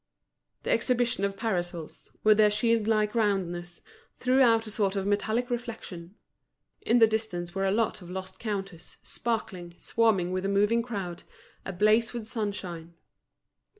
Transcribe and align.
The 0.63 0.71
exhibition 0.71 1.23
of 1.25 1.37
parasols, 1.37 2.09
with 2.23 2.37
their 2.37 2.49
shield 2.49 2.87
like 2.87 3.13
roundness, 3.13 3.81
threw 4.17 4.41
out 4.41 4.65
a 4.65 4.71
sort 4.71 4.95
of 4.95 5.05
metallic 5.05 5.51
reflection. 5.51 6.15
In 6.81 6.97
the 6.97 7.05
distance 7.05 7.53
were 7.53 7.65
a 7.65 7.71
lot 7.71 8.01
of 8.01 8.09
lost 8.09 8.39
counters, 8.39 8.97
sparkling, 9.03 9.75
swarming 9.77 10.31
with 10.31 10.43
a 10.43 10.49
moving 10.49 10.81
crowd, 10.81 11.21
ablaze 11.67 12.13
with 12.13 12.25
sunshine. 12.25 12.95